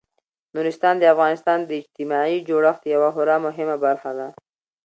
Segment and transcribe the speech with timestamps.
[0.55, 4.27] نورستان د افغانستان د اجتماعي جوړښت یوه خورا مهمه برخه ده.